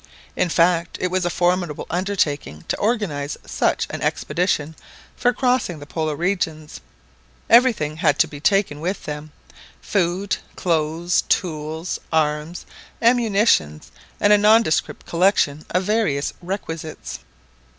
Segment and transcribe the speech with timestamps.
[0.35, 4.75] In fact, it was a formidable undertaking to organise such an expedition
[5.15, 6.81] for crossing the Polar regions.
[7.51, 9.31] Everything had to betaken with them
[9.79, 12.65] food, clothes, tools, arms,
[12.99, 13.79] ammunition,
[14.19, 17.19] and a nondescript collection of various requisites.